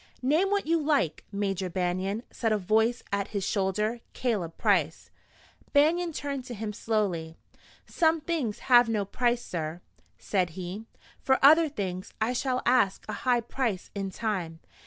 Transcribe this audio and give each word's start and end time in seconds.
"Name 0.23 0.49
what 0.49 0.65
you 0.65 0.81
like, 0.81 1.25
Major 1.31 1.69
Banion," 1.69 2.23
said 2.31 2.51
a 2.51 2.57
voice 2.57 3.03
at 3.11 3.27
his 3.27 3.43
shoulder 3.43 3.99
Caleb 4.13 4.57
Price. 4.57 5.11
Banion 5.73 6.11
turned 6.11 6.43
to 6.45 6.55
him 6.55 6.73
slowly. 6.73 7.37
"Some 7.85 8.19
things 8.19 8.61
have 8.65 8.89
no 8.89 9.05
price, 9.05 9.45
sir," 9.45 9.79
said 10.17 10.51
he. 10.57 10.85
"For 11.21 11.37
other 11.45 11.69
things 11.69 12.13
I 12.19 12.33
shall 12.33 12.63
ask 12.65 13.05
a 13.07 13.13
high 13.13 13.41
price 13.41 13.91
in 13.93 14.09
time. 14.09 14.59